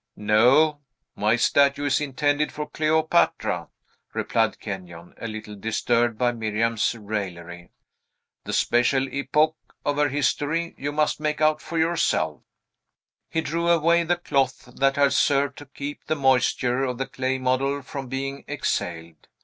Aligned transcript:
"No; 0.15 0.79
my 1.15 1.35
statue 1.35 1.85
is 1.85 2.01
intended 2.01 2.51
for 2.51 2.67
Cleopatra," 2.67 3.69
replied 4.15 4.59
Kenyon, 4.59 5.13
a 5.21 5.27
little 5.27 5.55
disturbed 5.55 6.17
by 6.17 6.31
Miriam's 6.31 6.95
raillery. 6.95 7.69
"The 8.43 8.53
special 8.53 9.07
epoch 9.09 9.55
of 9.85 9.97
her 9.97 10.09
history 10.09 10.73
you 10.75 10.91
must 10.91 11.19
make 11.19 11.39
out 11.39 11.61
for 11.61 11.77
yourself." 11.77 12.41
He 13.29 13.41
drew 13.41 13.69
away 13.69 14.01
the 14.03 14.17
cloth 14.17 14.65
that 14.77 14.95
had 14.95 15.13
served 15.13 15.55
to 15.59 15.67
keep 15.67 16.03
the 16.07 16.15
moisture 16.15 16.83
of 16.83 16.97
the 16.97 17.05
clay 17.05 17.37
model 17.37 17.83
from 17.83 18.07
being 18.07 18.43
exhaled. 18.47 19.27